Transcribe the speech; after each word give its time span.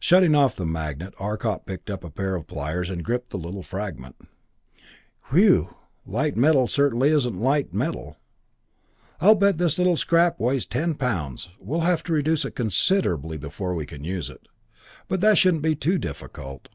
Shutting 0.00 0.34
off 0.34 0.56
the 0.56 0.66
magnet, 0.66 1.14
Arcot 1.16 1.64
picked 1.64 1.90
up 1.90 2.02
a 2.02 2.10
pair 2.10 2.34
of 2.34 2.48
pliers 2.48 2.90
and 2.90 3.04
gripped 3.04 3.30
the 3.30 3.38
little 3.38 3.62
fragment. 3.62 4.16
"Whew 5.30 5.76
light 6.04 6.36
metal 6.36 6.66
certainly 6.66 7.10
isn't 7.10 7.36
light 7.36 7.72
metal! 7.72 8.16
I'll 9.20 9.36
bet 9.36 9.58
this 9.58 9.78
little 9.78 9.94
scrap 9.94 10.40
weights 10.40 10.66
ten 10.66 10.94
pounds! 10.94 11.50
We'll 11.60 11.82
have 11.82 12.02
to 12.02 12.12
reduce 12.12 12.44
it 12.44 12.56
considerably 12.56 13.38
before 13.38 13.76
we 13.76 13.86
can 13.86 14.02
use 14.02 14.28
it. 14.28 14.48
But 15.06 15.20
that 15.20 15.38
shouldn't 15.38 15.62
be 15.62 15.76
too 15.76 15.98
difficult." 15.98 16.68